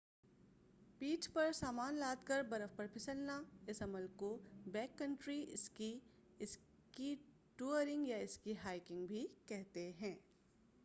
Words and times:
پیٹھ 1.01 1.29
پر 1.33 1.51
سامان 1.51 1.95
لاد 1.95 2.23
کر 2.23 2.41
برف 2.49 2.75
پر 2.75 2.87
پھسلنا 2.93 3.41
اس 3.67 3.81
عمل 3.81 4.07
کو 4.15 4.37
back 4.65 4.97
country 4.97 5.45
ski 5.53 5.99
ski 6.39 7.15
touring 7.59 8.07
یا 8.07 8.17
اسکی 8.17 8.53
ہائیکنگ 8.63 9.05
بھی 9.07 9.27
کہتے 9.45 9.91
ہیں 9.91 10.15